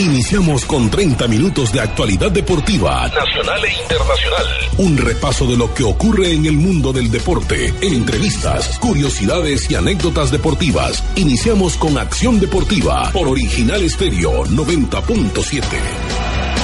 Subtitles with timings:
[0.00, 4.46] Iniciamos con 30 minutos de actualidad deportiva, nacional e internacional.
[4.78, 10.30] Un repaso de lo que ocurre en el mundo del deporte, entrevistas, curiosidades y anécdotas
[10.30, 11.04] deportivas.
[11.16, 16.59] Iniciamos con Acción Deportiva por Original Estéreo 90.7.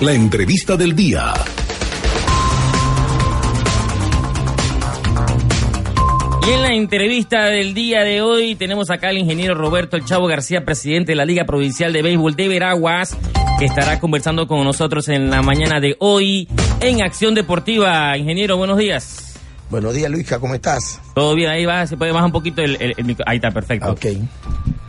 [0.00, 1.34] La entrevista del día.
[6.46, 10.26] Y en la entrevista del día de hoy tenemos acá al ingeniero Roberto El Chavo
[10.26, 13.14] García, presidente de la Liga Provincial de Béisbol de Veraguas,
[13.58, 16.48] que estará conversando con nosotros en la mañana de hoy
[16.80, 18.16] en Acción Deportiva.
[18.16, 19.38] Ingeniero, buenos días.
[19.68, 20.98] Buenos días, Luisca, ¿cómo estás?
[21.14, 23.24] Todo bien, ahí va, se puede bajar un poquito el, el, el micro.
[23.28, 23.92] Ahí está, perfecto.
[23.92, 24.06] Ok.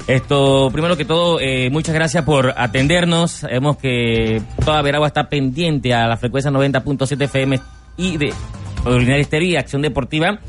[0.07, 3.31] Esto, primero que todo, eh, muchas gracias por atendernos.
[3.31, 7.59] Sabemos que toda Veragua está pendiente a la frecuencia 90.7 FM
[7.97, 8.33] y de
[8.83, 10.39] Ordinaria Estéreo y Acción Deportiva,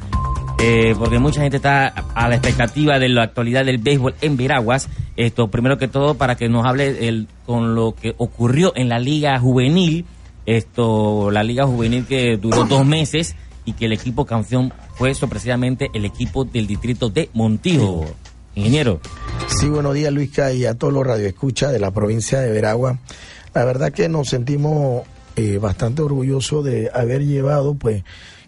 [0.58, 4.88] eh, porque mucha gente está a la expectativa de la actualidad del béisbol en Veraguas.
[5.16, 8.98] Esto, primero que todo, para que nos hable el, con lo que ocurrió en la
[8.98, 10.06] Liga Juvenil.
[10.46, 15.88] Esto, la Liga Juvenil que duró dos meses y que el equipo campeón fue sorpresivamente
[15.94, 18.06] el equipo del distrito de Montijo.
[18.54, 19.00] Ingeniero.
[19.46, 22.98] Sí, buenos días, Luisca, y a todos los radioescuchas de la provincia de Veragua.
[23.54, 25.02] La verdad que nos sentimos
[25.36, 28.04] eh, bastante orgullosos de haber llevado, pues,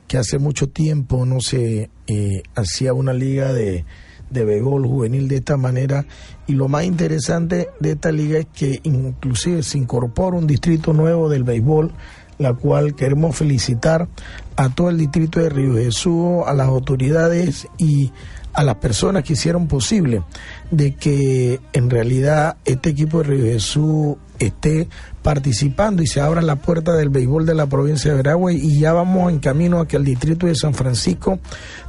[0.07, 3.85] que hace mucho tiempo no se eh, hacía una liga de,
[4.31, 6.05] de béisbol juvenil de esta manera.
[6.47, 11.31] Y lo más interesante de esta liga es que inclusive se incorpora un distrito nuevo
[11.31, 11.93] del béisbol,
[12.39, 14.09] la cual queremos felicitar
[14.57, 18.13] a todo el distrito de Río Jesús, a las autoridades y
[18.55, 20.23] a las personas que hicieron posible
[20.71, 24.89] de que en realidad este equipo de Río Jesús esté
[25.23, 28.93] participando y se abra la puerta del béisbol de la provincia de Veragua y ya
[28.93, 31.39] vamos en camino a que el distrito de San Francisco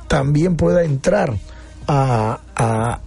[0.07, 1.35] también pueda entrar
[1.87, 2.99] a, a,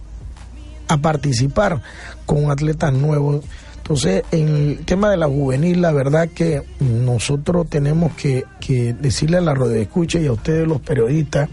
[1.01, 1.81] participar
[2.25, 3.43] con atletas nuevos.
[3.77, 9.37] Entonces, en el tema de la juvenil, la verdad que nosotros tenemos que, que decirle
[9.37, 11.49] a la escucha y a ustedes los periodistas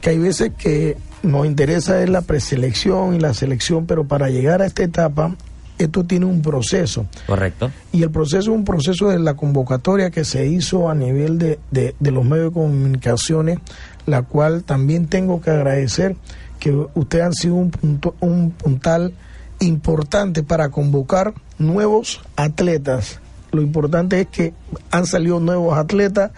[0.00, 4.62] que hay veces que nos interesa es la preselección y la selección, pero para llegar
[4.62, 5.34] a esta etapa,
[5.78, 7.06] esto tiene un proceso.
[7.26, 7.70] Correcto.
[7.92, 11.58] Y el proceso es un proceso de la convocatoria que se hizo a nivel de,
[11.70, 13.58] de, de los medios de comunicaciones,
[14.06, 16.16] la cual también tengo que agradecer
[16.60, 19.14] que ustedes han sido un, punto, un puntal
[19.60, 23.20] importante para convocar nuevos atletas.
[23.52, 24.52] Lo importante es que
[24.90, 26.32] han salido nuevos atletas,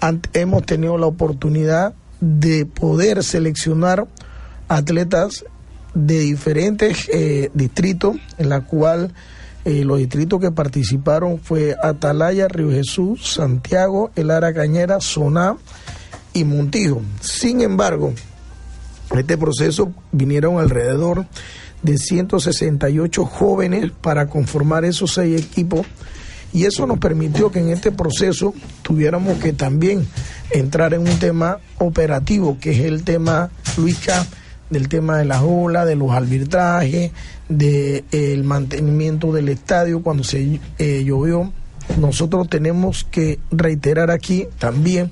[0.00, 4.06] han, hemos tenido la oportunidad de poder seleccionar
[4.68, 5.44] atletas
[5.94, 9.14] de diferentes eh, distritos, en la cual
[9.64, 15.56] eh, los distritos que participaron fue Atalaya, Río Jesús, Santiago, El Aracañera, Soná
[16.32, 17.02] y Montijo.
[17.20, 18.12] Sin embargo,
[19.10, 21.26] en este proceso vinieron alrededor
[21.82, 25.86] de 168 jóvenes para conformar esos seis equipos
[26.52, 30.06] y eso nos permitió que en este proceso tuviéramos que también
[30.50, 34.26] entrar en un tema operativo, que es el tema, Luisca,
[34.70, 37.12] del tema de las olas, de los arbitrajes,
[37.48, 41.52] del de, mantenimiento del estadio cuando se eh, llovió.
[41.98, 45.10] Nosotros tenemos que reiterar aquí también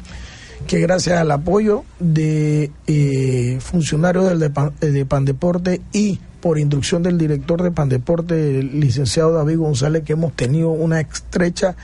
[0.66, 7.16] que gracias al apoyo de eh, funcionarios del de, de Pandeporte y por instrucción del
[7.16, 11.76] director de Pandeporte, el licenciado David González, que hemos tenido una estrecha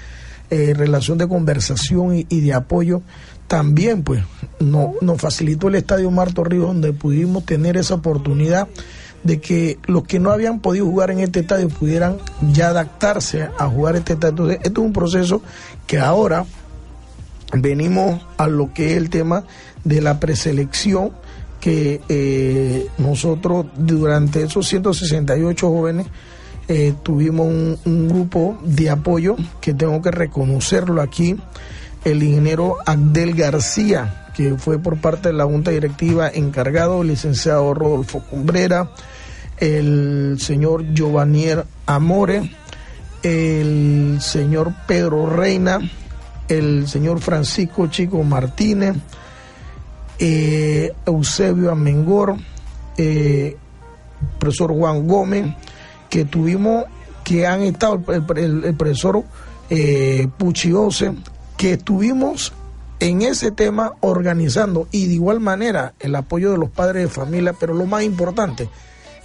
[0.50, 3.02] eh, relación de conversación y, y, de apoyo,
[3.50, 4.22] también pues
[4.60, 8.68] no, nos facilitó el Estadio Marto Ríos, donde pudimos tener esa oportunidad
[9.24, 12.18] de que los que no habían podido jugar en este estadio pudieran
[12.52, 14.30] ya adaptarse a jugar este estadio.
[14.30, 15.42] Entonces, esto es un proceso
[15.88, 16.46] que ahora
[17.52, 19.42] venimos a lo que es el tema
[19.82, 21.10] de la preselección
[21.60, 26.06] que eh, nosotros durante esos 168 jóvenes
[26.68, 31.36] eh, tuvimos un, un, grupo de apoyo que tengo que reconocerlo aquí,
[32.04, 37.74] el ingeniero Abdel García, que fue por parte de la Junta Directiva encargado, el licenciado
[37.74, 38.90] Rodolfo Cumbrera,
[39.58, 42.50] el señor Giovannier Amore,
[43.22, 45.78] el señor Pedro Reina,
[46.48, 48.96] el señor Francisco Chico Martínez,
[50.18, 52.36] eh, Eusebio Amengor,
[52.96, 53.56] eh,
[54.38, 55.54] profesor Juan Gómez,
[56.08, 56.84] que tuvimos,
[57.24, 59.22] que han estado, el, profesor
[59.68, 61.12] eh, Puchiose,
[61.60, 62.54] que estuvimos
[63.00, 67.52] en ese tema organizando y de igual manera el apoyo de los padres de familia,
[67.52, 68.70] pero lo más importante,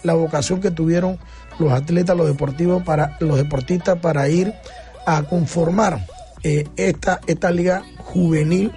[0.03, 1.17] la vocación que tuvieron
[1.59, 4.53] los atletas, los deportivos para los deportistas para ir
[5.07, 6.05] a conformar
[6.43, 8.73] eh, esta, esta liga juvenil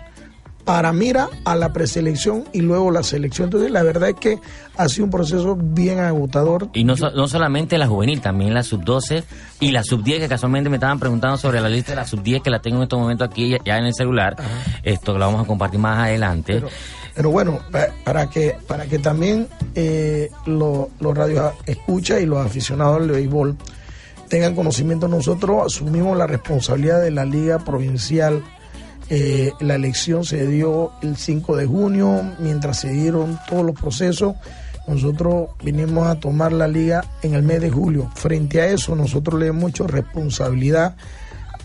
[0.69, 3.47] para mira a la preselección y luego la selección.
[3.47, 4.38] Entonces, la verdad es que
[4.76, 6.69] ha sido un proceso bien agotador.
[6.75, 9.25] Y no, no solamente la juvenil, también la sub-12
[9.61, 12.50] y la sub-10, que casualmente me estaban preguntando sobre la lista de la sub-10, que
[12.50, 14.37] la tengo en este momento aquí ya en el celular.
[14.82, 16.62] Esto lo vamos a compartir más adelante.
[17.14, 17.61] Pero, bueno,
[18.05, 23.56] para que, para que también eh, los radios escucha y los aficionados del béisbol
[24.29, 28.43] tengan conocimiento, nosotros asumimos la responsabilidad de la Liga Provincial
[29.11, 34.35] eh, la elección se dio el 5 de junio, mientras se dieron todos los procesos.
[34.87, 38.11] Nosotros vinimos a tomar la liga en el mes de julio.
[38.15, 40.97] Frente a eso, nosotros le hemos hecho responsabilidad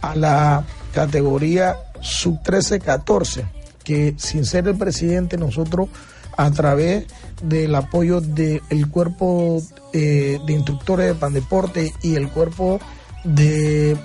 [0.02, 3.46] a la categoría sub 13-14,
[3.84, 5.90] que sin ser el presidente, nosotros
[6.38, 7.06] a través
[7.42, 9.62] del apoyo del cuerpo
[9.94, 12.80] eh, de instructores de Pandeporte y el cuerpo
[13.24, 13.98] de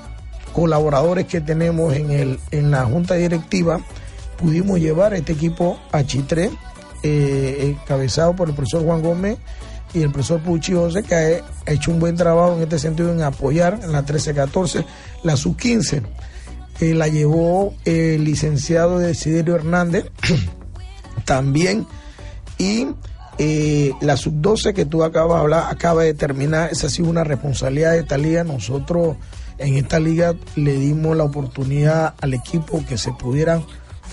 [0.48, 3.80] colaboradores que tenemos en, el, en la junta directiva,
[4.36, 6.50] pudimos llevar este equipo a Chitré,
[7.02, 9.38] eh, encabezado por el profesor Juan Gómez
[9.94, 13.22] y el profesor Puchi José, que ha, hecho un buen trabajo en este sentido en
[13.22, 14.84] apoyar en la 13-14,
[15.22, 16.02] la sub-15.
[16.80, 20.06] Eh, la llevó el licenciado Desiderio Hernández
[21.24, 21.86] también
[22.56, 22.88] y
[23.38, 27.24] eh, la sub-12 que tú acabas de hablar acaba de terminar, esa ha sido una
[27.24, 28.44] responsabilidad de esta liga.
[28.44, 29.16] Nosotros
[29.58, 33.64] en esta liga le dimos la oportunidad al equipo que se pudieran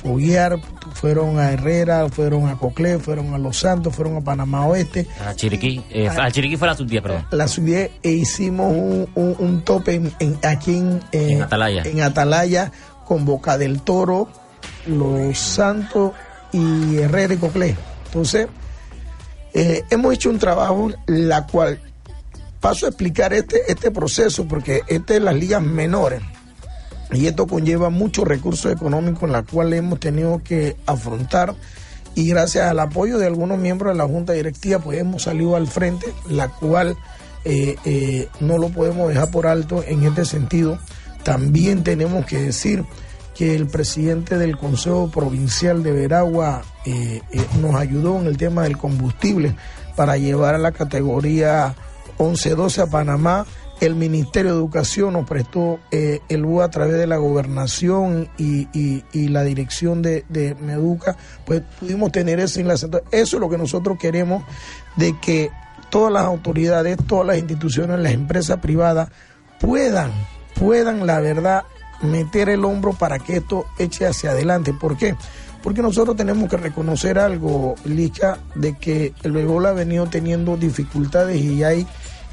[0.05, 0.59] foguear,
[0.93, 5.07] fueron a Herrera, fueron a Coclé, fueron a Los Santos, fueron a Panamá Oeste.
[5.25, 7.25] A Chiriquí, eh, a, Chiriquí fue la sub-10, perdón.
[7.31, 8.71] La sub-10 e hicimos
[9.15, 10.77] un, tope en, aquí
[11.11, 11.83] en, Atalaya.
[11.83, 12.71] en Atalaya
[13.05, 14.29] con Boca del Toro,
[14.85, 16.11] Los Santos
[16.51, 17.75] y Herrera y Coclé.
[18.07, 18.47] Entonces,
[19.53, 21.79] eh, hemos hecho un trabajo la cual
[22.65, 26.23] paso a explicar este, este proceso porque este es las ligas menores
[27.11, 31.53] y esto conlleva muchos recursos económicos en los cuales hemos tenido que afrontar
[32.15, 35.67] y gracias al apoyo de algunos miembros de la Junta Directiva pues hemos salido al
[35.67, 36.97] frente, la cual
[37.43, 40.79] eh, eh, no lo podemos dejar por alto en este sentido.
[41.21, 42.83] También tenemos que decir
[43.35, 47.21] que el presidente del Consejo Provincial de Veragua eh,
[47.61, 49.55] nos ayudó en el tema del combustible
[49.95, 51.75] para llevar a la categoría
[52.17, 53.45] 11-12 a Panamá.
[53.81, 59.03] El Ministerio de Educación nos prestó eh, el BUA a través de la gobernación y,
[59.27, 62.87] la dirección de, Meduca, pues pudimos tener ese enlace.
[63.11, 64.43] Eso es lo que nosotros queremos,
[64.95, 65.51] de que
[65.89, 69.09] todas las autoridades, todas las instituciones, las empresas privadas
[69.59, 70.11] puedan,
[70.57, 71.63] puedan, la verdad,
[72.01, 74.73] meter el hombro para que esto eche hacia adelante.
[74.73, 75.15] ¿Por qué?
[75.65, 81.41] Porque nosotros tenemos que reconocer algo, Licha, de que el béisbol ha venido teniendo dificultades
[81.41, 81.87] y hay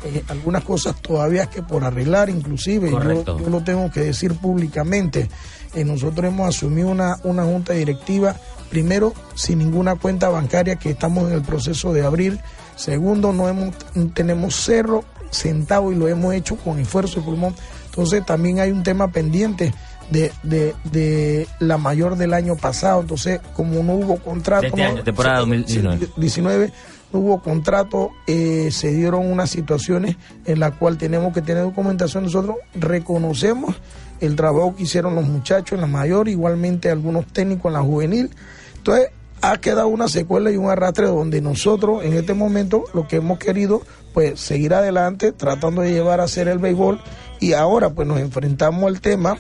[0.05, 5.31] eh, algunas cosas todavía que por arreglar, inclusive, yo, yo, lo tengo que decir públicamente.
[5.74, 8.36] Eh, nosotros hemos asumido una, una junta directiva,
[8.69, 12.39] primero, sin ninguna cuenta bancaria que estamos en el proceso de abrir.
[12.77, 13.74] Segundo, no hemos,
[14.12, 17.55] tenemos cerro centavo y lo hemos hecho con esfuerzo y pulmón.
[17.86, 19.72] Entonces también hay un tema pendiente
[20.12, 23.00] de, de, de, la mayor del año pasado.
[23.00, 24.66] Entonces, como no hubo contrato.
[24.66, 26.72] Este año, temporada 2019
[27.12, 30.16] hubo contrato, eh, se dieron unas situaciones
[30.46, 32.24] en las cuales tenemos que tener documentación.
[32.24, 33.76] Nosotros reconocemos
[34.20, 38.31] el trabajo que hicieron los muchachos en la mayor, igualmente algunos técnicos en la juvenil.
[38.76, 39.10] Entonces,
[39.42, 43.38] ha quedado una secuela y un arrastre donde nosotros en este momento lo que hemos
[43.38, 43.82] querido
[44.14, 47.00] pues seguir adelante tratando de llevar a hacer el béisbol
[47.40, 49.36] y ahora pues nos enfrentamos al tema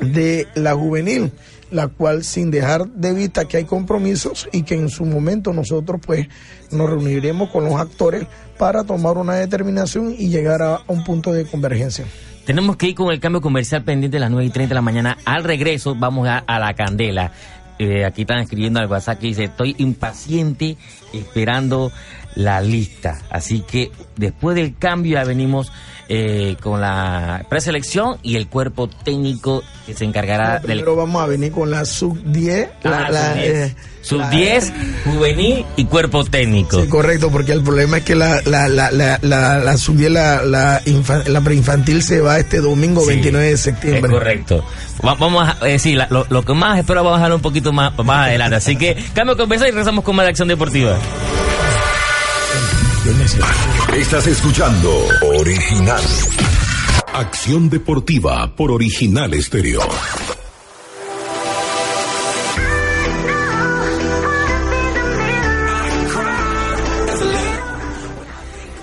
[0.00, 1.32] de la juvenil
[1.74, 6.00] la cual sin dejar de vista que hay compromisos y que en su momento nosotros
[6.04, 6.28] pues
[6.70, 8.26] nos reuniremos con los actores
[8.58, 12.04] para tomar una determinación y llegar a un punto de convergencia.
[12.44, 14.82] Tenemos que ir con el cambio comercial pendiente a las 9 y 30 de la
[14.82, 15.18] mañana.
[15.24, 17.32] Al regreso vamos a, la candela.
[17.80, 20.76] Eh, aquí están escribiendo al WhatsApp que dice, estoy impaciente
[21.12, 21.90] esperando
[22.34, 23.22] la lista.
[23.30, 25.72] Así que después del cambio ya venimos
[26.08, 30.80] eh, con la preselección y el cuerpo técnico que se encargará del...
[30.80, 32.68] Pero vamos a venir con la sub-10.
[32.82, 33.70] la,
[34.02, 34.72] sub 10,
[35.04, 36.82] juvenil y cuerpo técnico.
[36.82, 40.42] Sí, correcto, porque el problema es que la, la, la, la, la, sub 10, la,
[40.42, 40.82] la,
[41.26, 44.10] la preinfantil se va este domingo 29 de septiembre.
[44.10, 44.62] correcto.
[45.02, 47.96] vamos a decir, eh, lo, lo, que más espero vamos a dejarlo un poquito más,
[48.04, 48.56] más adelante.
[48.56, 50.98] Así que cambio de conversa y regresamos con más de acción deportiva.
[53.94, 54.90] Estás escuchando
[55.36, 56.02] Original.
[57.12, 59.82] Acción deportiva por Original Estéreo.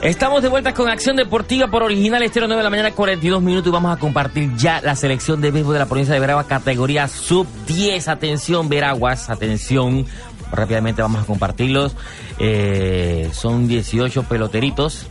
[0.03, 3.67] Estamos de vuelta con Acción Deportiva por Original Estero 9 de la mañana, 42 minutos
[3.67, 7.07] y vamos a compartir ya la selección de béisbol de la provincia de Veraguas, categoría
[7.07, 8.07] sub 10.
[8.07, 10.07] Atención, Veraguas, atención.
[10.51, 11.95] Rápidamente vamos a compartirlos.
[12.39, 15.07] Eh, son 18 peloteritos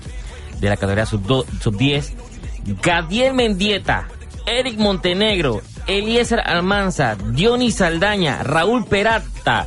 [0.60, 2.12] de la categoría sub, sub 10.
[2.82, 4.08] Gadiel Mendieta,
[4.46, 9.66] Eric Montenegro, Eliezer Almanza, Diony Saldaña, Raúl Peralta.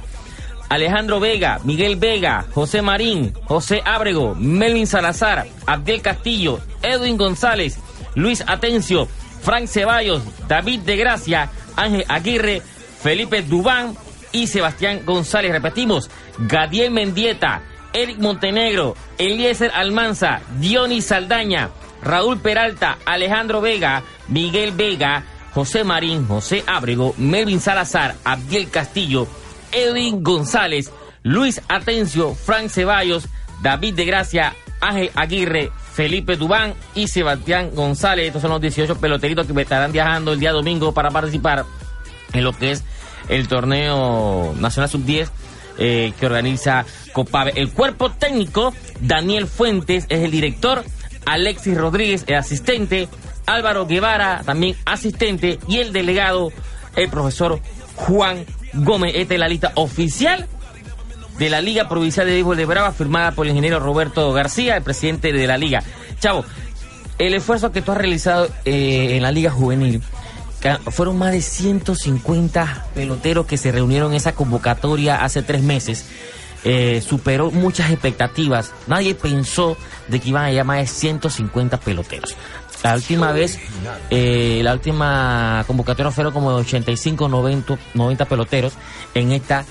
[0.69, 7.77] Alejandro Vega, Miguel Vega, José Marín, José Ábrego, Melvin Salazar, Abdel Castillo, Edwin González,
[8.15, 9.07] Luis Atencio,
[9.41, 12.63] Frank Ceballos, David de Gracia, Ángel Aguirre,
[13.01, 13.95] Felipe Dubán
[14.33, 15.53] y Sebastián González.
[15.53, 16.09] Repetimos,
[16.39, 17.61] Gadiel Mendieta,
[17.93, 21.69] Eric Montenegro, Eliezer Almanza, Diony Saldaña,
[22.01, 25.23] Raúl Peralta, Alejandro Vega, Miguel Vega,
[25.53, 29.27] José Marín, José Ábrego, Melvin Salazar, Abdiel Castillo,
[29.71, 33.27] Edwin González, Luis Atencio, Frank Ceballos,
[33.61, 38.27] David de Gracia, Ángel Aguirre, Felipe Dubán y Sebastián González.
[38.27, 41.65] Estos son los 18 peloteritos que estarán viajando el día domingo para participar
[42.33, 42.83] en lo que es
[43.29, 45.29] el torneo nacional sub-10
[45.77, 47.53] eh, que organiza Copave.
[47.55, 50.83] El cuerpo técnico, Daniel Fuentes es el director,
[51.25, 53.07] Alexis Rodríguez es asistente,
[53.45, 56.51] Álvaro Guevara también asistente y el delegado,
[56.95, 57.59] el profesor
[57.95, 59.13] Juan Gómez.
[59.15, 60.47] Esta es la lista oficial
[61.37, 64.83] de la Liga Provincial de Béisbol de Brava, firmada por el ingeniero Roberto García, el
[64.83, 65.81] presidente de la Liga.
[66.19, 66.45] Chavo,
[67.17, 70.01] el esfuerzo que tú has realizado eh, en la Liga Juvenil,
[70.91, 76.05] fueron más de 150 peloteros que se reunieron en esa convocatoria hace tres meses.
[76.65, 78.71] Eh, superó muchas expectativas.
[78.87, 79.75] Nadie pensó
[80.07, 82.35] de que iban a más de 150 peloteros.
[82.83, 83.59] La última vez,
[84.09, 88.73] eh, la última convocatoria fueron como 85, 90, 90 peloteros.
[89.13, 89.65] En esta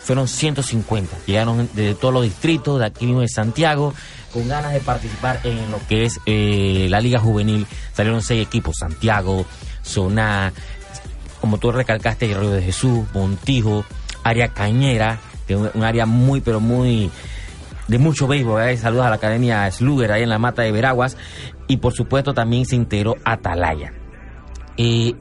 [0.00, 1.16] fueron 150.
[1.26, 3.94] Llegaron de todos los distritos, de aquí mismo de Santiago,
[4.32, 7.66] con ganas de participar en lo que es eh, la Liga Juvenil.
[7.92, 9.46] Salieron seis equipos, Santiago,
[9.84, 10.52] Soná,
[11.40, 13.84] como tú recalcaste, Río de Jesús, Montijo,
[14.24, 17.10] área Cañera, que es un área muy, pero muy
[17.86, 18.62] de mucho béisbol.
[18.62, 18.76] ¿eh?
[18.76, 21.16] Saludos a la Academia Sluger ahí en la Mata de Veraguas.
[21.68, 23.92] Y por supuesto también se integró Atalaya.
[24.76, 25.16] y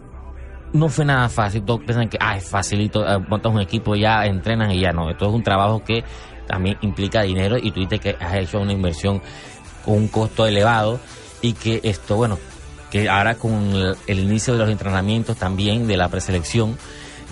[0.71, 1.63] no fue nada fácil.
[1.63, 5.09] Todos piensan que ah, es facilito, eh, montas un equipo, ya entrenan y ya no.
[5.09, 6.03] Esto es un trabajo que
[6.47, 9.21] también implica dinero y tú dices que has hecho una inversión
[9.85, 10.99] con un costo elevado
[11.41, 12.39] y que esto, bueno,
[12.93, 13.73] que ahora con
[14.05, 16.77] el, inicio de los entrenamientos también de la preselección,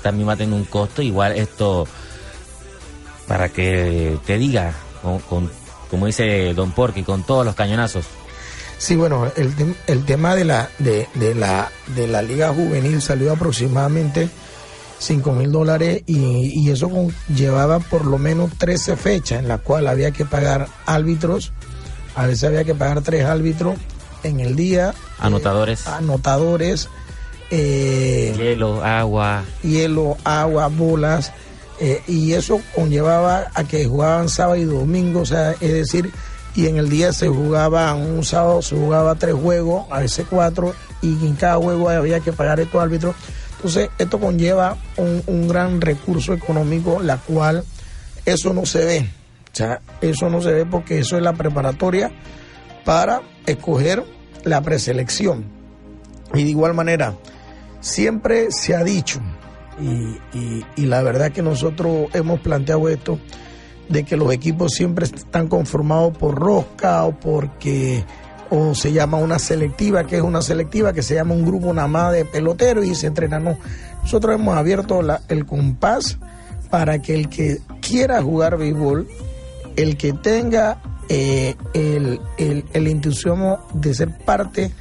[0.02, 1.04] también va a tener un costo.
[1.04, 1.88] Igual esto,
[3.28, 4.74] para que te diga,
[5.30, 5.52] con,
[5.92, 8.06] como dice Don Porky, con todos los cañonazos.
[8.80, 9.54] Sí, bueno, el,
[9.86, 14.30] el tema de la, de, de, la, de la liga juvenil salió aproximadamente
[14.98, 16.90] 5 mil dólares y, y, eso
[17.36, 21.54] llevaba por lo menos 13 fechas en las cuales había que pagar árbitros,
[22.16, 23.76] a veces había que pagar tres árbitros
[24.24, 24.94] en el día.
[25.20, 25.86] Anotadores.
[25.86, 26.90] Eh, anotadores.
[27.50, 29.44] Eh, hielo, agua.
[29.62, 31.34] Hielo, agua, bolas.
[31.80, 36.12] Eh, y eso conllevaba a que jugaban sábado y domingo, o sea, es decir,
[36.54, 40.76] y en el día se jugaba, un sábado se jugaba tres juegos, a veces cuatro,
[41.02, 43.16] y en cada juego había que pagar estos árbitros.
[43.56, 47.64] Entonces, esto conlleva un, un gran recurso económico, la cual
[48.26, 49.10] eso no se ve.
[49.52, 52.12] O sea, eso no se ve porque eso es la preparatoria
[52.86, 54.04] para escoger
[54.44, 55.46] la preselección.
[56.34, 57.16] Y de igual manera,
[57.80, 59.20] siempre se ha dicho,
[59.80, 63.20] y, la verdad que nosotros hemos planteado esto,
[63.90, 68.06] de que los equipos siempre están conformados por rosca o porque
[68.50, 71.88] o se llama una selectiva, que es una selectiva, que se llama un grupo nada
[71.88, 73.46] más de peloteros y se entrenan.
[73.46, 73.58] No.
[74.04, 76.18] Nosotros hemos abierto el compás
[76.70, 79.08] para que el que quiera jugar béisbol,
[79.78, 80.82] el que tenga
[81.14, 84.72] eh, el, el, el entusiasmo de ser parte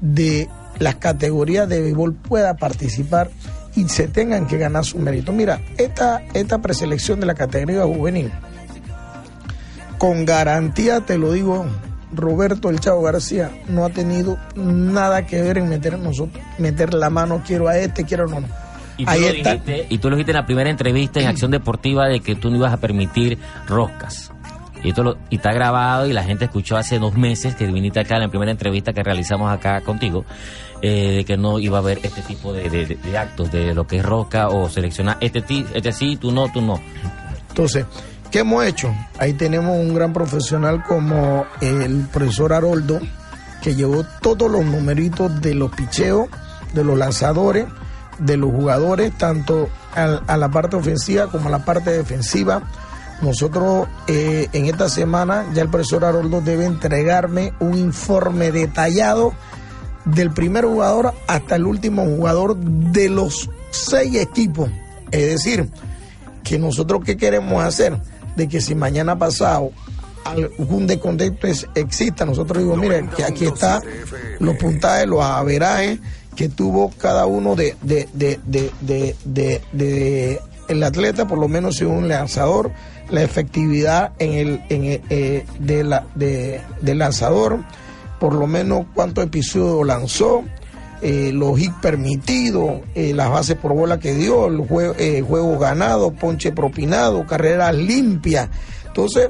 [0.00, 3.30] de las categorías de béisbol pueda participar
[3.74, 5.34] y se tengan que ganar su mérito.
[5.34, 8.32] Mira, esta, esta preselección de la categoría juvenil,
[9.98, 11.66] con garantía te lo digo
[12.10, 17.10] Roberto El Chavo García no ha tenido nada que ver en meter nosotros, meter la
[17.10, 18.42] mano, quiero a este, quiero no.
[18.96, 22.08] Y tú, lo dijiste, y tú lo dijiste en la primera entrevista en Acción Deportiva
[22.08, 24.32] de que tú no ibas a permitir roscas.
[24.86, 28.14] Y, esto y está grabado y la gente escuchó hace dos meses que viniste acá
[28.14, 30.24] en la primera entrevista que realizamos acá contigo,
[30.80, 33.98] eh, de que no iba a haber este tipo de, de, actos, de lo que
[33.98, 35.42] es rosca o seleccionar este,
[35.74, 36.80] este sí, tú no, tú no.
[37.48, 37.84] Entonces,
[38.30, 38.94] ¿qué hemos hecho?
[39.18, 43.00] Ahí tenemos un gran profesional como el profesor Haroldo,
[43.62, 46.28] que llevó todos los numeritos de los picheos,
[46.72, 47.66] de los lanzadores,
[48.20, 52.62] de los jugadores, tanto a, la parte ofensiva como a la parte defensiva.
[53.22, 59.32] Nosotros eh, en esta semana ya el profesor Haroldo debe entregarme un informe detallado
[60.04, 64.70] del primer jugador hasta el último jugador de los seis equipos.
[65.10, 65.68] Es decir,
[66.44, 68.00] que nosotros qué queremos hacer,
[68.36, 69.70] de que si mañana pasado
[70.24, 73.80] algún descontento exista, nosotros digo, miren, que aquí está
[74.38, 76.00] los puntajes, los averajes
[76.34, 82.72] que tuvo cada uno de, de, de, el atleta, por lo menos según un lanzador,
[83.10, 87.64] la efectividad en el, en eh, de la, de, del lanzador,
[88.18, 90.44] por lo menos cuántos episodios lanzó,
[91.02, 95.58] eh, los hits permitidos, eh, las bases por bola que dio, el juego, eh, juego
[95.58, 98.48] ganado, ponche propinado, carreras limpias.
[98.86, 99.28] Entonces,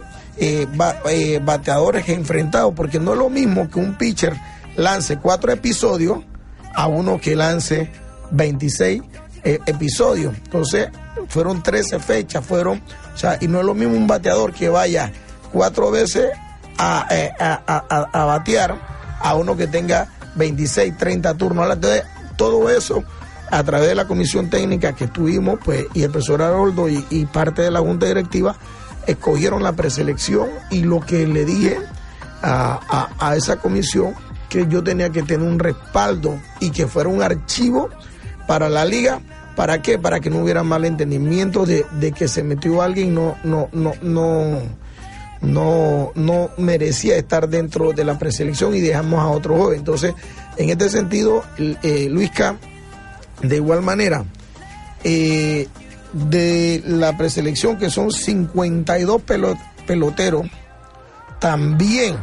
[1.43, 4.35] bateadores enfrentados, porque no es lo mismo que un pitcher
[4.77, 6.19] lance cuatro episodios
[6.75, 7.91] a uno que lance
[8.31, 9.03] 26
[9.67, 10.35] episodios.
[10.37, 10.89] Entonces,
[11.29, 12.83] fueron 13 fechas, fueron,
[13.15, 15.13] o sea, y no es lo mismo un bateador que vaya
[15.53, 16.31] cuatro veces
[16.79, 17.07] a,
[17.39, 18.77] a, a batear
[19.21, 21.71] a uno que tenga 26, 30 turnos.
[21.71, 22.05] Entonces,
[22.37, 23.05] todo eso
[23.51, 27.63] a través de la comisión técnica que tuvimos, pues, y el profesor Haroldo y, parte
[27.63, 28.57] de la junta directiva,
[29.07, 31.79] escogieron la preselección y lo que le dije
[32.43, 34.15] a, a, esa comisión,
[34.49, 37.89] que yo tenía que tener un respaldo y que fuera un archivo
[38.47, 39.21] para la liga.
[39.57, 39.99] ¿Para qué?
[39.99, 44.61] Para que no hubiera malentendimiento de, de que se metió alguien, no, no, no, no
[45.41, 49.79] no, no merecía estar dentro de la preselección y dejamos a otro joven.
[49.79, 50.15] Entonces,
[50.57, 52.57] en este sentido, eh, Luisca,
[53.43, 54.25] de igual manera,
[55.05, 55.69] eh,
[56.13, 59.23] de la preselección, que son 52
[59.87, 60.47] peloteros,
[61.39, 62.17] también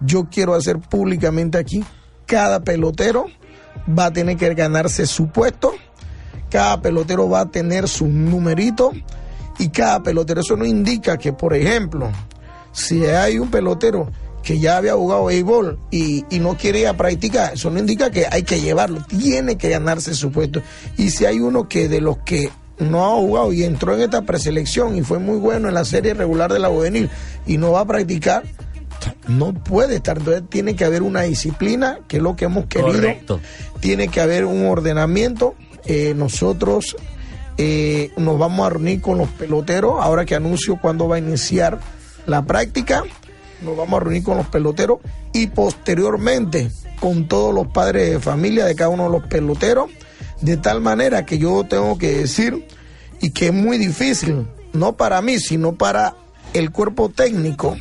[0.00, 1.84] yo quiero hacer públicamente aquí,
[2.26, 3.26] cada pelotero
[3.98, 5.74] va a tener que ganarse su puesto,
[6.56, 8.90] cada pelotero va a tener su numerito
[9.58, 12.10] y cada pelotero, eso no indica que, por ejemplo,
[12.72, 14.10] si hay un pelotero
[14.42, 18.10] que ya había jugado béisbol y, y no quiere ir a practicar, eso no indica
[18.10, 20.62] que hay que llevarlo, tiene que ganarse su puesto.
[20.96, 24.22] Y si hay uno que de los que no ha jugado y entró en esta
[24.22, 27.10] preselección y fue muy bueno en la serie regular de la juvenil
[27.46, 28.44] y no va a practicar,
[29.28, 30.18] no puede estar.
[30.18, 33.40] Entonces tiene que haber una disciplina, que es lo que hemos querido.
[33.80, 35.54] Tiene que haber un ordenamiento.
[35.86, 36.96] Eh, nosotros
[37.58, 41.80] eh, nos vamos a reunir con los peloteros, ahora que anuncio cuándo va a iniciar
[42.26, 43.02] la práctica,
[43.62, 44.98] nos vamos a reunir con los peloteros.
[45.32, 46.70] Y posteriormente
[47.00, 49.90] con todos los padres de familia de cada uno de los peloteros,
[50.40, 52.66] de tal manera que yo tengo que decir,
[53.20, 56.14] y que es muy difícil, no para mí, sino para
[56.54, 57.76] el cuerpo técnico,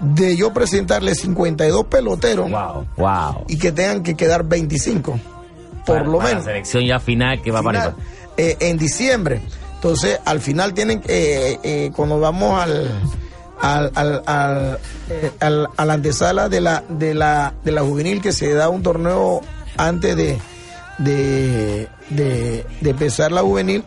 [0.00, 2.50] de yo presentarle 52 peloteros
[2.96, 5.18] wow, y que tengan que quedar 25,
[5.86, 6.44] por lo menos.
[6.44, 7.94] La selección ya final que va a aparecer.
[8.36, 9.40] Eh, en diciembre.
[9.74, 12.88] Entonces, al final tienen que, eh, eh, cuando vamos al
[13.62, 13.92] al,
[14.26, 18.52] al, eh, al, a la antesala de la, de, la, de la juvenil que se
[18.52, 19.40] da un torneo
[19.76, 20.38] antes de,
[20.98, 23.84] de, de, empezar la juvenil,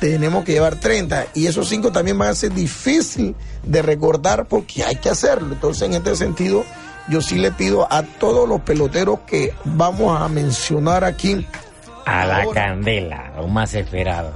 [0.00, 4.82] tenemos que llevar 30 y esos cinco también van a ser difícil de recordar porque
[4.82, 5.52] hay que hacerlo.
[5.52, 6.64] Entonces, en este sentido,
[7.08, 11.46] yo sí le pido a todos los peloteros que vamos a mencionar aquí.
[12.04, 14.32] A la candela, lo más esperado.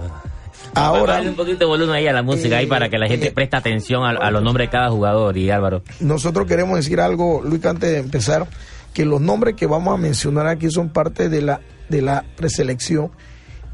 [0.74, 1.20] Ahora.
[1.20, 3.56] un poquito de volumen ahí a la música ahí para que la gente eh, preste
[3.56, 5.82] atención a, los nombres de cada jugador y Álvaro.
[6.00, 8.46] Nosotros queremos decir algo, Luis, antes de empezar,
[8.94, 13.10] que los nombres que vamos a mencionar aquí son parte de la, de la preselección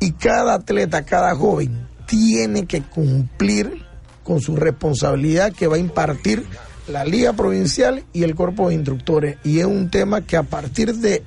[0.00, 3.84] y cada atleta, cada joven tiene que cumplir
[4.24, 6.44] con su responsabilidad que va a impartir
[6.88, 9.36] la Liga Provincial y el Cuerpo de Instructores.
[9.44, 11.22] Y es un tema que a partir de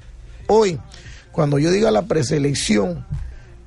[0.48, 0.80] hoy,
[1.32, 3.06] cuando yo diga la preselección,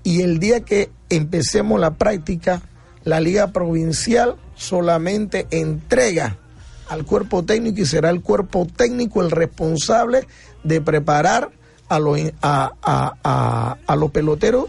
[0.02, 2.62] y el día que empecemos la práctica,
[3.04, 6.37] la liga provincial solamente entrega
[6.88, 10.26] al cuerpo técnico y será el cuerpo técnico el responsable
[10.62, 11.50] de preparar
[11.88, 12.18] a los,
[14.12, 14.66] peloteros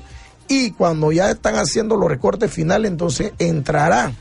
[0.48, 4.14] y cuando ya están haciendo los recortes finales, entonces entrará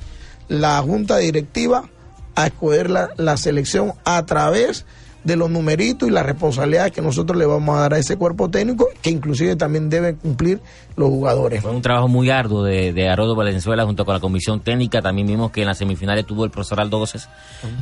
[0.49, 1.89] la junta directiva
[2.35, 4.85] a escoger la, la selección a través
[5.25, 8.51] de los numeritos y las responsabilidades que nosotros le vamos a dar a ese cuerpo
[8.51, 10.61] técnico, que inclusive también deben cumplir
[10.97, 11.63] los jugadores.
[11.63, 15.01] Fue un trabajo muy arduo de, de Valenzuela junto con la comisión técnica.
[15.01, 17.29] También vimos que en las semifinales tuvo el profesor Aldo Goces,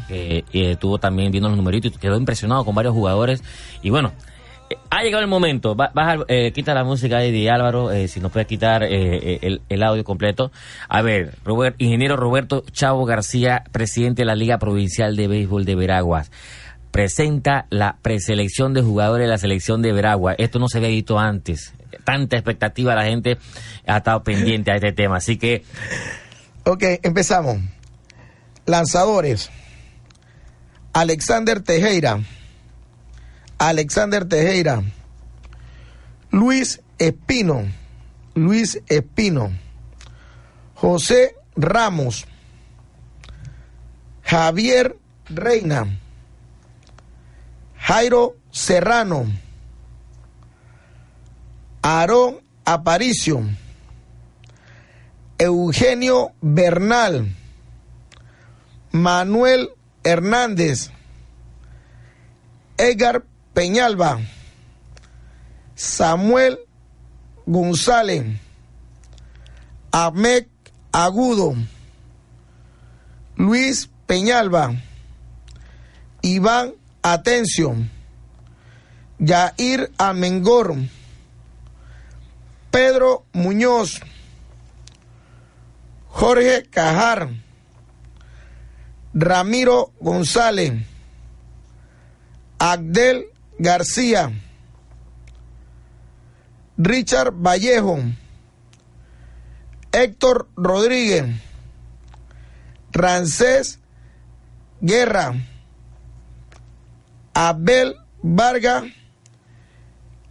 [0.06, 3.42] que eh, tuvo también viendo los numeritos y quedó impresionado con varios jugadores.
[3.82, 4.41] Y bueno, eh,
[4.90, 5.74] ha llegado el momento.
[5.74, 10.04] Baja, eh, quita la música de Álvaro, eh, si nos puede quitar eh, el, audio
[10.04, 10.52] completo.
[10.88, 15.74] A ver, Robert, ingeniero Roberto Chavo García, presidente de la Liga Provincial de Béisbol de
[15.74, 16.30] Veraguas
[16.90, 20.34] presenta la preselección de jugadores de la selección de Veragua.
[20.36, 21.72] Esto no se había visto antes.
[22.04, 23.38] Tanta expectativa, la gente
[23.86, 25.16] ha estado pendiente a este tema.
[25.16, 25.64] Así que.
[26.64, 27.60] Ok, empezamos.
[28.66, 29.50] Lanzadores.
[30.92, 32.20] Alexander Tejera.
[33.68, 34.82] Alexander Tejera.
[36.30, 37.62] Luis Espino.
[38.34, 39.52] Luis Espino.
[40.74, 42.26] José Ramos.
[44.24, 44.96] Javier
[45.28, 45.86] Reina.
[47.82, 49.26] Jairo Serrano,
[51.82, 53.42] Aarón Aparicio,
[55.36, 57.34] Eugenio Bernal,
[58.92, 59.70] Manuel
[60.04, 60.90] Hernández,
[62.78, 64.20] Edgar Peñalba,
[65.74, 66.58] Samuel
[67.46, 68.24] González,
[69.90, 70.46] Ahmed
[70.92, 71.54] Agudo,
[73.36, 74.74] Luis Peñalba,
[76.22, 77.90] Iván Atención.
[79.18, 80.76] Yair Amengor.
[82.70, 84.00] Pedro Muñoz.
[86.06, 87.28] Jorge Cajar.
[89.14, 90.72] Ramiro González.
[92.60, 93.26] Agdel
[93.58, 94.32] García.
[96.76, 97.98] Richard Vallejo.
[99.92, 101.24] Héctor Rodríguez.
[102.92, 103.78] Rancés
[104.80, 105.34] Guerra.
[107.34, 108.84] Abel Vargas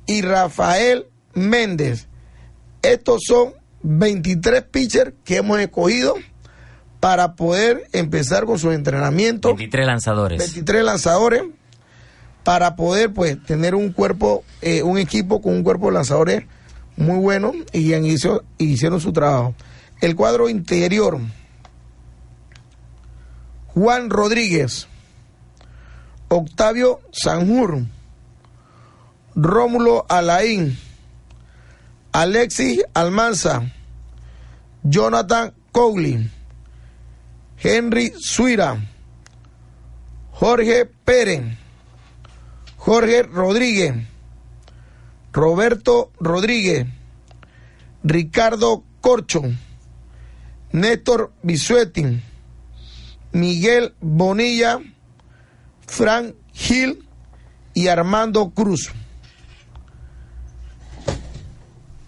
[0.06, 2.08] y Rafael Méndez.
[2.82, 3.54] Estos son
[3.84, 6.16] 23 pitchers que hemos escogido
[7.00, 9.52] para poder empezar con sus entrenamientos.
[9.52, 10.38] 23 lanzadores.
[10.40, 11.44] 23 lanzadores
[12.44, 16.46] para poder pues tener un cuerpo, eh, un equipo con un cuerpo de lanzadores
[16.98, 19.56] muy bueno y han hizo, hicieron su trabajo.
[20.02, 21.20] El cuadro interior,
[23.68, 24.88] Juan Rodríguez,
[26.28, 27.84] Octavio Sanjur,
[29.36, 30.78] Rómulo Alain,
[32.12, 33.64] Alexis Almanza,
[34.84, 36.30] Jonathan Cowley,
[37.58, 38.78] Henry Suira,
[40.32, 41.61] Jorge Pérez,
[42.84, 43.94] Jorge Rodríguez,
[45.32, 46.88] Roberto Rodríguez,
[48.04, 49.44] Ricardo Corcho,
[50.72, 52.24] Néstor Bisuetin,
[53.34, 54.80] Miguel Bonilla,
[55.86, 57.08] Frank Gil
[57.76, 58.92] y Armando Cruz.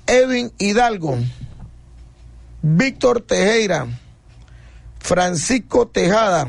[0.07, 1.19] Edwin Hidalgo,
[2.63, 3.87] Víctor Tejera,
[4.97, 6.47] Francisco Tejada,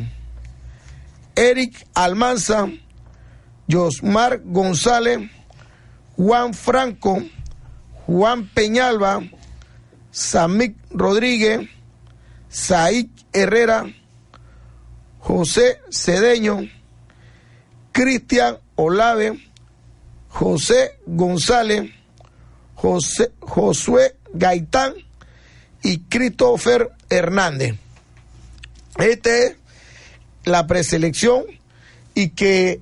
[1.36, 2.70] Eric Almanza,
[3.70, 5.30] Josmar González,
[6.16, 7.22] Juan Franco,
[8.06, 9.22] Juan Peñalba,
[10.10, 11.68] Samic Rodríguez,
[12.48, 13.86] Said Herrera,
[15.18, 16.68] José Cedeño,
[17.92, 19.40] Cristian Olave,
[20.28, 21.90] José González,
[22.74, 24.94] José, Josué Gaitán
[25.82, 27.76] y Christopher Hernández.
[28.98, 29.56] Esta es
[30.44, 31.44] la preselección
[32.14, 32.80] y que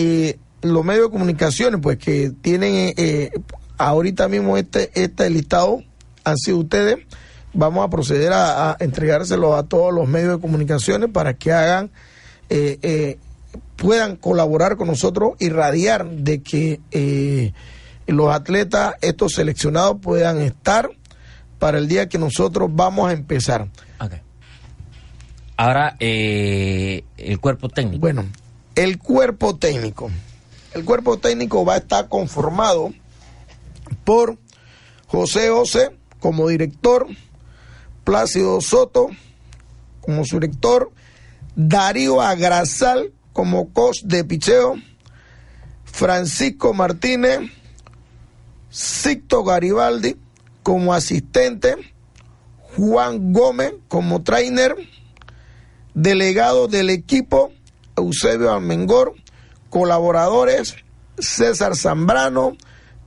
[0.00, 3.30] eh, los medios de comunicaciones, pues que tienen eh,
[3.78, 5.82] ahorita mismo este, este listado,
[6.24, 6.98] han sido ustedes.
[7.52, 11.90] Vamos a proceder a, a entregárselo a todos los medios de comunicaciones para que hagan
[12.50, 13.18] eh, eh,
[13.76, 17.52] puedan colaborar con nosotros y radiar de que eh,
[18.06, 20.90] los atletas, estos seleccionados, puedan estar
[21.58, 23.68] para el día que nosotros vamos a empezar.
[24.00, 24.18] Okay.
[25.56, 28.00] Ahora, eh, el cuerpo técnico.
[28.00, 28.24] Bueno,
[28.80, 30.10] el cuerpo técnico.
[30.72, 32.94] El cuerpo técnico va a estar conformado
[34.04, 34.38] por
[35.06, 37.06] José José como director,
[38.04, 39.08] Plácido Soto
[40.00, 40.90] como su director,
[41.56, 44.76] Darío Agrasal como coach de picheo,
[45.84, 47.50] Francisco Martínez,
[48.70, 50.16] Sicto Garibaldi
[50.62, 51.76] como asistente,
[52.78, 54.74] Juan Gómez como trainer,
[55.92, 57.52] delegado del equipo,
[57.96, 59.14] Eusebio Almengor,
[59.68, 60.76] colaboradores,
[61.18, 62.56] César Zambrano,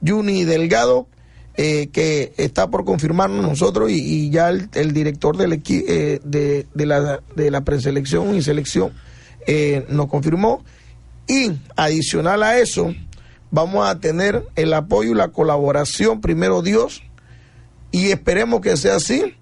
[0.05, 1.07] Juni Delgado
[1.55, 7.21] eh, que está por confirmarnos nosotros y, ya el, director del eh, de, de, la,
[7.35, 8.91] de la preselección y selección
[9.45, 10.63] eh, nos confirmó.
[11.27, 12.91] Y adicional a eso,
[13.51, 17.03] vamos a tener el apoyo y la colaboración, primero Dios,
[17.91, 19.35] y esperemos que sea así,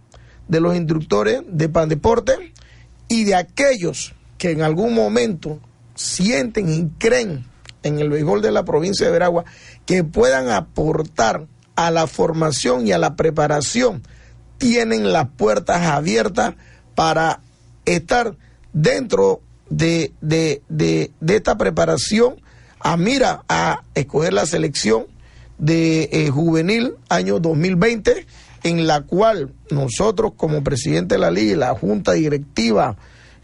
[0.50, 2.52] de los instructores de Pandeporte
[3.08, 5.60] y de aquellos que en algún momento
[5.94, 7.46] sienten y creen
[7.84, 9.46] en el béisbol de la provincia de Veragua
[9.86, 14.02] que puedan aportar a la formación y a la preparación,
[14.58, 16.56] tienen las puertas abiertas
[16.96, 17.42] para
[17.86, 18.36] estar
[18.74, 22.42] dentro de, de, de, esta preparación.
[22.80, 25.06] A mira a escoger la selección
[25.60, 28.26] de eh, juvenil año 2020
[28.64, 32.98] en la cual nosotros como presidente de la liga la junta directiva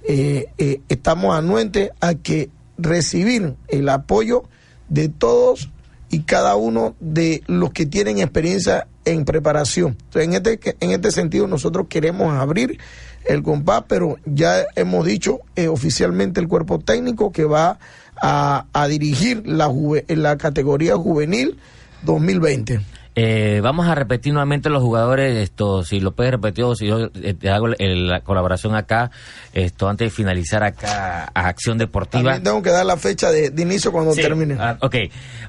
[0.09, 4.45] eh, eh, estamos anuentes a que recibir el apoyo
[4.87, 5.69] de todos
[6.09, 9.97] y cada uno de los que tienen experiencia en preparación.
[10.13, 12.79] en este, en este sentido nosotros queremos abrir
[13.25, 17.77] el compás, pero ya hemos dicho eh, oficialmente el cuerpo técnico que va
[18.21, 19.69] a, a dirigir la,
[20.07, 21.57] la categoría juvenil
[22.03, 22.79] 2020.
[23.19, 27.09] Eh, vamos a repetir nuevamente los jugadores, esto, si lo puedes repetir o si yo
[27.15, 29.09] eh, te hago la colaboración acá,
[29.53, 32.25] esto antes de finalizar acá a Acción Deportiva.
[32.25, 34.55] También tengo que dar la fecha de, inicio cuando termine.
[34.59, 34.95] Ah, ok,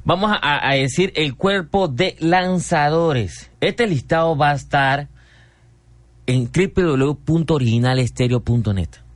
[0.03, 3.51] vamos a, decir el cuerpo de lanzadores.
[3.61, 5.09] Este listado va a estar
[6.25, 9.08] en www.originalestereo.net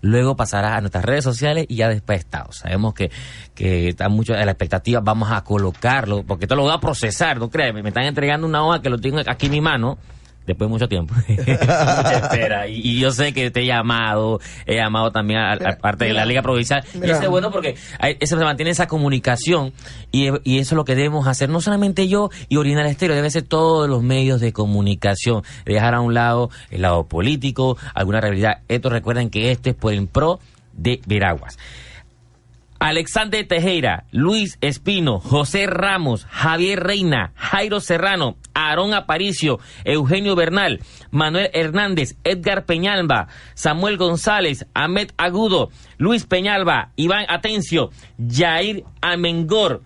[0.00, 2.46] luego pasará a nuestras redes sociales y ya después está.
[2.50, 3.10] Sabemos que,
[3.54, 7.38] que está mucho de la expectativa, vamos a colocarlo, porque esto lo voy a procesar,
[7.38, 9.98] no créeme, me están entregando una hoja que lo tengo aquí en mi mano,
[10.46, 11.14] después de mucho tiempo.
[11.28, 12.68] espera.
[12.68, 16.42] Y, yo sé que te he llamado, he llamado también a, parte de la Liga
[16.42, 16.84] Provincial.
[16.94, 17.76] y eso es bueno porque
[18.20, 19.72] se mantiene esa comunicación
[20.12, 21.48] y, y, eso es lo que debemos hacer.
[21.48, 25.42] No solamente yo y Original Estéreo, debe ser todos los medios de comunicación.
[25.64, 28.58] Dejar a un lado el lado político, alguna realidad.
[28.68, 30.40] Esto recuerden que este es por el pro
[30.72, 31.58] de Veraguas.
[32.78, 41.50] Alexander Tejera, Luis Espino, José Ramos, Javier Reina, Jairo Serrano, Aarón Aparicio, Eugenio Bernal, Manuel
[41.52, 49.82] Hernández, Edgar Peñalba, Samuel González, Ahmed Agudo, Luis Peñalba, Iván Atencio, Jair Amengor,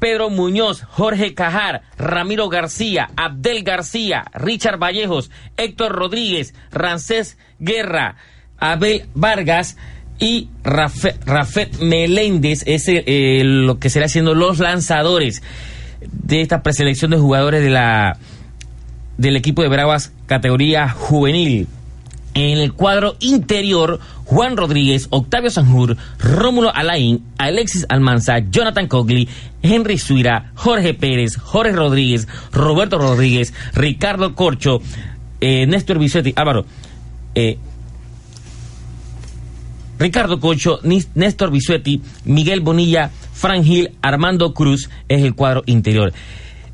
[0.00, 8.16] Pedro Muñoz, Jorge Cajar, Ramiro García, Abdel García, Richard Vallejos, Héctor Rodríguez, Rancés Guerra,
[8.58, 9.76] Abel Vargas,
[10.20, 15.42] y Rafet, Meléndez es eh, lo que será siendo los lanzadores
[16.00, 18.18] de esta preselección de jugadores de la
[19.16, 21.66] del equipo de Bravas categoría juvenil.
[22.32, 29.28] En el cuadro interior, Juan Rodríguez, Octavio Sanjur, Rómulo Alain, Alexis Almanza, Jonathan Cogli,
[29.62, 34.80] Henry Suira, Jorge Pérez, Jorge Rodríguez, Roberto Rodríguez, Ricardo Corcho,
[35.40, 36.64] eh, Néstor Bicetti, Álvaro,
[37.34, 37.58] eh,
[40.00, 46.14] Ricardo Cocho, Néstor Bisuetti, Miguel Bonilla, Fran Gil, Armando Cruz es el cuadro interior.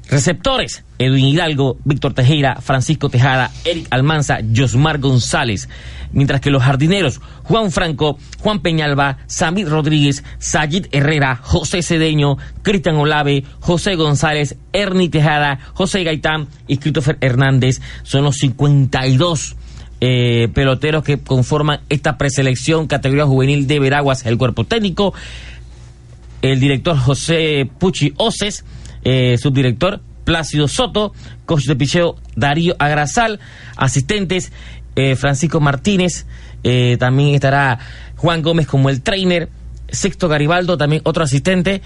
[0.09, 5.69] Receptores, Edwin Hidalgo, Víctor Tejera, Francisco Tejada, Eric Almanza, Josmar González.
[6.13, 12.95] Mientras que los jardineros, Juan Franco, Juan Peñalba, Samir Rodríguez, Sayid Herrera, José Cedeño, Cristian
[12.95, 19.57] Olave, José González, Ernie Tejada, José Gaitán y Christopher Hernández son los 52
[20.01, 25.15] eh, peloteros que conforman esta preselección categoría juvenil de Veraguas, el cuerpo técnico,
[26.43, 28.65] el director José Puchi Oces,
[29.05, 31.13] eh, subdirector Plácido Soto,
[31.45, 33.41] coach de picheo Darío Agrasal,
[33.77, 34.53] asistentes
[34.97, 36.27] eh, Francisco Martínez,
[36.99, 37.79] también estará
[38.17, 39.49] Juan Gómez como el trainer,
[39.89, 41.81] Sexto Garibaldo, también otro asistente,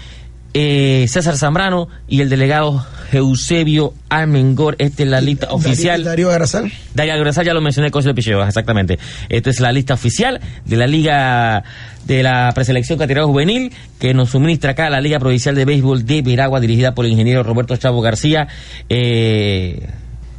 [0.53, 4.75] eh, César Zambrano y el delegado Eusebio Armengor.
[4.79, 6.03] Esta es la lista oficial.
[6.03, 6.71] Darío Agrazal.
[6.93, 8.99] Darío Agrazal, ya lo mencioné, Coche de Picheo, exactamente.
[9.29, 11.63] Esta es la lista oficial de la Liga
[12.05, 16.21] de la Preselección Categoría Juvenil que nos suministra acá la Liga Provincial de Béisbol de
[16.21, 18.47] Veragua, dirigida por el ingeniero Roberto Chavo García.
[18.89, 19.87] Eh,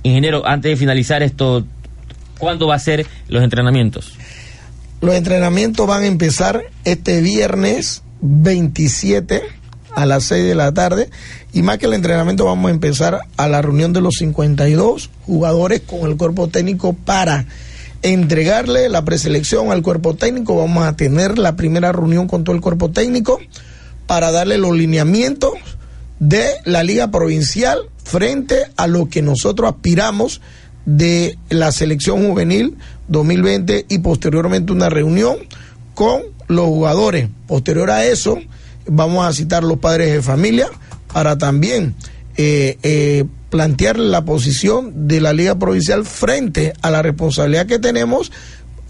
[0.02, 1.64] ingeniero, antes de finalizar esto,
[2.38, 4.14] ¿cuándo va a ser los entrenamientos?
[5.00, 9.61] Los entrenamientos van a empezar este viernes 27
[9.94, 11.10] a las 6 de la tarde.
[11.52, 15.80] Y más que el entrenamiento, vamos a empezar a la reunión de los 52 jugadores
[15.80, 17.46] con el cuerpo técnico para
[18.02, 20.56] entregarle la preselección al cuerpo técnico.
[20.56, 23.38] Vamos a tener la primera reunión con todo el cuerpo técnico
[24.06, 25.52] para darle los lineamientos
[26.18, 30.40] de la liga provincial frente a lo que nosotros aspiramos
[30.84, 32.76] de la selección juvenil
[33.08, 35.36] 2020 y posteriormente una reunión
[35.94, 37.28] con los jugadores.
[37.46, 38.38] Posterior a eso,
[38.86, 40.68] vamos a citar los padres de familia
[41.12, 41.94] para también
[42.36, 48.32] eh, eh, plantear la posición de la Liga Provincial frente a la responsabilidad que tenemos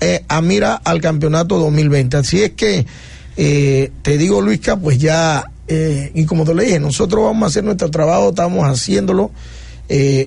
[0.00, 2.16] eh, a mira al campeonato 2020.
[2.16, 2.87] Así es que
[3.35, 7.90] te digo, Luisca, pues ya, y como te lo dije, nosotros vamos a hacer nuestro
[7.90, 9.31] trabajo, estamos haciéndolo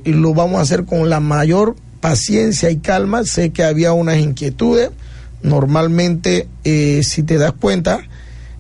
[0.04, 3.23] lo vamos a hacer con la mayor paciencia y calma.
[3.23, 4.89] Sé que había unas inquietudes.
[5.43, 8.01] Normalmente, si te das cuenta,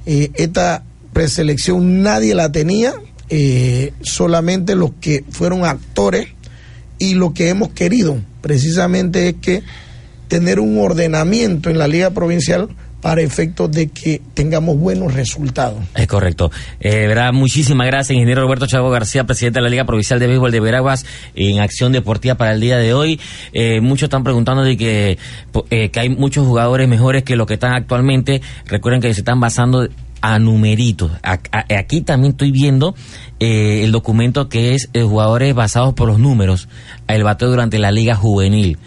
[0.05, 0.83] esta
[1.15, 2.93] preselección nadie la tenía
[3.29, 6.27] eh, solamente los que fueron actores
[6.99, 9.63] y lo que hemos querido precisamente es que
[10.27, 12.67] tener un ordenamiento en la liga provincial
[12.99, 15.79] para efectos de que tengamos buenos resultados.
[15.95, 16.51] Es correcto.
[16.81, 20.51] Eh, verá, muchísimas gracias, ingeniero Roberto Chavo García, presidente de la Liga Provincial de Béisbol
[20.51, 23.21] de Veraguas, en acción deportiva para el día de hoy.
[23.53, 25.17] Eh, muchos están preguntando de que,
[25.69, 28.41] eh, que hay muchos jugadores mejores que los que están actualmente.
[28.65, 29.87] Recuerden que se están basando
[30.25, 31.11] a numeritos.
[31.21, 32.95] aquí también estoy viendo
[33.39, 36.67] eh, el documento que es eh, jugadores basados por los números,
[37.07, 38.79] el bateo durante la liga juvenil.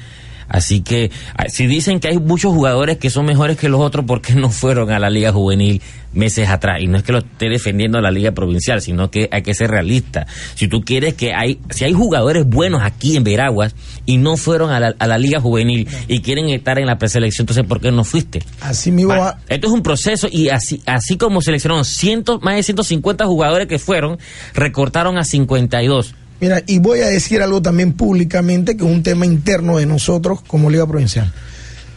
[0.49, 4.05] Así que ah, si dicen que hay muchos jugadores que son mejores que los otros,
[4.05, 5.83] ¿por qué no fueron a la liga juvenil
[6.13, 6.81] meses atrás?
[6.81, 9.71] Y no es que lo esté defendiendo la liga provincial, sino que hay que ser
[9.71, 10.27] realista.
[10.55, 13.75] Si tú quieres que hay, si hay jugadores buenos aquí en Veraguas
[14.07, 17.81] y no fueron a la, liga juvenil y quieren estar en la preselección, entonces ¿por
[17.81, 18.43] qué no fuiste?
[18.61, 19.15] Así mismo.
[19.49, 23.79] esto es un proceso y así, así como seleccionaron cientos, más de 150 jugadores que
[23.79, 24.19] fueron,
[24.55, 29.27] recortaron a 52 Mira, y voy a decir algo también públicamente, que es un tema
[29.27, 31.33] interno de nosotros como Liga Provincial.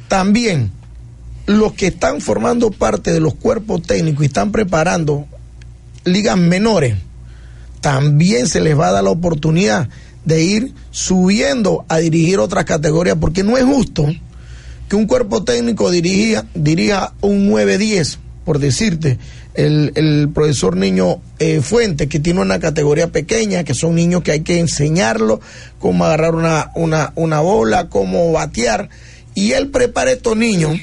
[0.07, 0.71] También
[1.45, 5.25] los que están formando parte de los cuerpos técnicos y están preparando
[6.05, 6.95] ligas menores,
[7.81, 9.89] también se les va a dar la oportunidad
[10.25, 14.07] de ir subiendo a dirigir otras categorías, porque no es justo
[14.87, 19.19] que un cuerpo técnico dirija, dirija un 9-10, por decirte,
[19.53, 24.41] el, profesor Niño eh, Fuente, que tiene una categoría pequeña, que son niños que hay
[24.41, 25.41] que enseñarlo
[25.79, 28.89] cómo agarrar una, una, una bola, cómo batear,
[29.33, 30.79] y él prepara estos niños,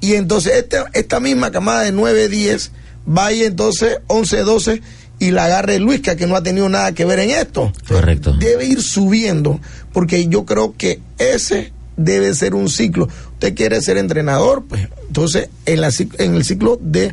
[0.00, 2.72] y entonces esta, esta misma camada de 9, 10,
[3.06, 4.82] vaya entonces 11, 12
[5.18, 7.72] y la agarre Luisca, que no ha tenido nada que ver en esto.
[7.88, 8.34] Correcto.
[8.34, 9.60] Debe ir subiendo,
[9.92, 13.08] porque yo creo que ese debe ser un ciclo.
[13.32, 17.12] Usted quiere ser entrenador, pues entonces en, la, en el ciclo de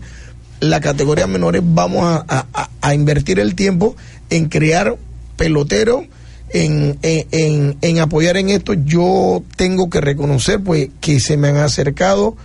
[0.59, 3.95] la categoría menores vamos a, invertir el tiempo
[4.29, 4.95] en crear
[5.37, 6.03] peloteros,
[6.49, 8.73] en, en, apoyar en esto.
[8.73, 12.35] Yo tengo que reconocer pues que se me han acercado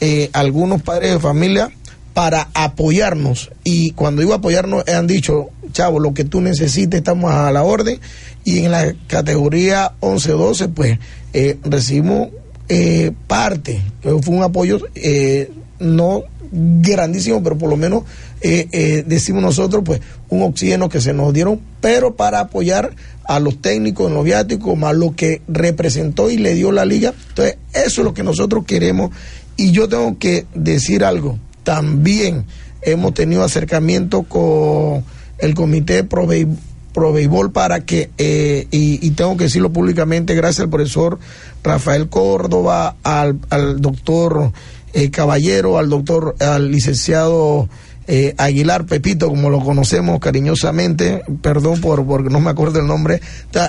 [0.00, 1.70] eh, algunos padres de familia
[2.14, 3.50] para apoyarnos.
[3.64, 8.00] Y cuando digo apoyarnos han dicho, chavo, lo que tú necesites estamos a la orden
[8.44, 10.98] y en la categoría 11-12 pues
[11.32, 12.28] eh, recibimos
[12.68, 15.50] eh, parte, fue un apoyo eh,
[15.82, 18.04] no grandísimo, pero por lo menos
[18.40, 23.40] eh, eh, decimos nosotros, pues un oxígeno que se nos dieron, pero para apoyar a
[23.40, 27.14] los técnicos en los viáticos, más lo que representó y le dio la liga.
[27.28, 29.10] Entonces, eso es lo que nosotros queremos.
[29.56, 32.44] Y yo tengo que decir algo, también
[32.82, 35.04] hemos tenido acercamiento con
[35.38, 41.18] el comité Pro, Béisbol para que, eh, y, tengo que decirlo públicamente, gracias al profesor
[41.62, 44.52] Rafael Córdoba, al, al doctor
[44.92, 47.68] eh, caballero, al doctor, al licenciado
[48.06, 53.20] eh, Aguilar Pepito, como lo conocemos cariñosamente, perdón por porque no me acuerdo el nombre,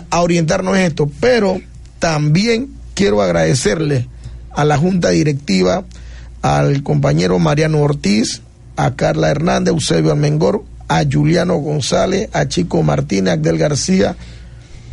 [0.09, 1.09] a orientarnos en esto.
[1.19, 1.61] Pero
[1.99, 4.07] también quiero agradecerle
[4.51, 5.83] a la Junta Directiva,
[6.41, 8.41] al compañero Mariano Ortiz,
[8.75, 14.15] a Carla Hernández, Eusebio Almengor, a Juliano González, a Chico Martínez, Abdel García,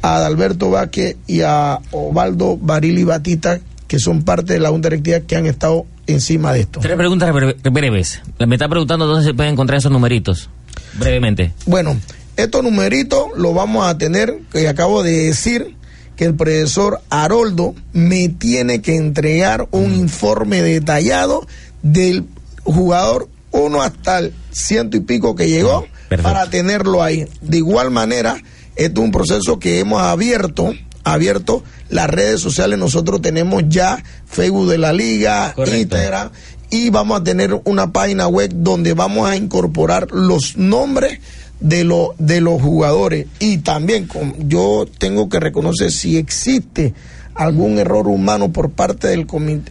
[0.02, 5.20] a Adalberto Vaque y a Ovaldo Barili Batita, que son parte de la Junta Directiva
[5.20, 6.80] que han estado encima de esto.
[6.80, 8.22] Tres preguntas breves.
[8.38, 10.50] Me está preguntando dónde se pueden encontrar esos numeritos.
[10.94, 11.52] Brevemente.
[11.66, 11.96] Bueno,
[12.36, 15.76] estos numeritos los vamos a tener, que acabo de decir,
[16.16, 20.00] que el profesor Haroldo me tiene que entregar un mm.
[20.00, 21.46] informe detallado
[21.82, 22.24] del
[22.64, 25.86] jugador uno hasta el ciento y pico que llegó
[26.22, 27.26] para tenerlo ahí.
[27.40, 28.36] De igual manera,
[28.76, 30.72] esto es un proceso que hemos abierto
[31.04, 32.78] abierto las redes sociales.
[32.78, 36.30] Nosotros tenemos ya Facebook de la Liga, Instagram,
[36.70, 41.20] y vamos a tener una página web donde vamos a incorporar los nombres
[41.60, 43.26] de, lo, de los jugadores.
[43.38, 44.08] Y también
[44.46, 46.94] yo tengo que reconocer si existe
[47.34, 49.26] algún error humano por parte del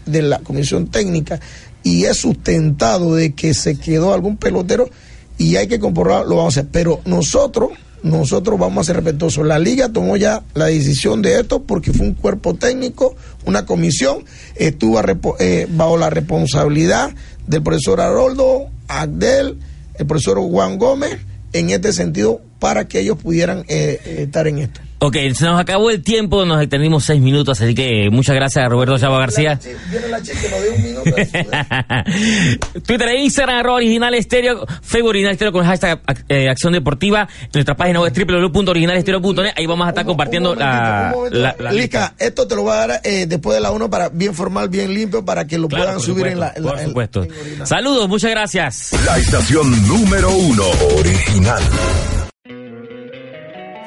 [0.06, 1.40] de la comisión técnica
[1.84, 4.90] y es sustentado de que se quedó algún pelotero
[5.38, 6.72] y hay que comprobar, lo vamos a hacer.
[6.72, 7.70] Pero nosotros
[8.04, 9.46] nosotros vamos a ser respetuosos.
[9.46, 14.26] La liga tomó ya la decisión de esto porque fue un cuerpo técnico, una comisión,
[14.56, 15.02] estuvo
[15.40, 17.14] eh, bajo la responsabilidad
[17.48, 19.58] del profesor Haroldo, Agdel,
[19.96, 21.20] el profesor Juan Gómez,
[21.54, 24.82] en este sentido, para que ellos pudieran eh, eh, estar en esto.
[25.02, 28.68] Ok, se nos acabó el tiempo, nos extendimos seis minutos, así que muchas gracias a
[28.68, 29.58] Roberto Chava García.
[29.90, 31.12] Viene la chica, nos dio un minuto.
[32.86, 37.76] Twitter e Instagram, arroba original estéreo, Facebook original estéreo con hashtag eh, acción deportiva, nuestra
[37.78, 42.56] página web www.originalestereo.net, ahí vamos a estar compartiendo Un la, la, la Lica, esto te
[42.56, 45.46] lo voy a dar eh, después de la 1 para bien formal, bien limpio, para
[45.48, 46.52] que lo Claro, puedan subir en la.
[46.56, 47.24] en por en- supuesto.
[47.24, 47.66] en.
[47.66, 48.92] Saludos, muchas gracias.
[49.06, 50.64] La estación número uno
[50.98, 51.62] original.